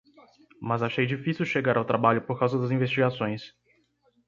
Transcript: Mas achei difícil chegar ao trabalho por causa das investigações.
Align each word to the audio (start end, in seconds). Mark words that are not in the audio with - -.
Mas 0.59 0.81
achei 0.81 1.05
difícil 1.05 1.45
chegar 1.45 1.77
ao 1.77 1.85
trabalho 1.85 2.23
por 2.23 2.39
causa 2.39 2.57
das 2.57 2.71
investigações. 2.71 3.53